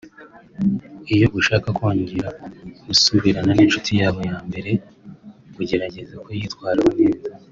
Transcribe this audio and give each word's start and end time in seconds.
Iyo 1.15 1.27
ushaka 1.39 1.67
kongera 1.77 2.29
gusubirana 2.87 3.51
n’inshuti 3.55 3.91
yawe 4.01 4.19
yambere 4.29 4.71
ugerageza 5.61 6.15
kuyitwaraho 6.23 6.91
neza 7.01 7.29